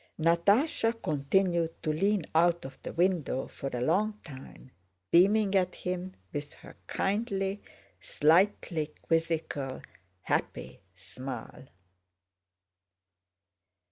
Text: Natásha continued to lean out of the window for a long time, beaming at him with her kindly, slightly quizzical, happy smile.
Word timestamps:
Natásha 0.19 0.99
continued 0.99 1.75
to 1.83 1.93
lean 1.93 2.23
out 2.33 2.65
of 2.65 2.75
the 2.81 2.91
window 2.93 3.47
for 3.47 3.69
a 3.71 3.81
long 3.81 4.19
time, 4.23 4.71
beaming 5.11 5.53
at 5.53 5.75
him 5.75 6.15
with 6.33 6.55
her 6.55 6.75
kindly, 6.87 7.61
slightly 7.99 8.87
quizzical, 9.03 9.83
happy 10.23 10.79
smile. 10.95 11.67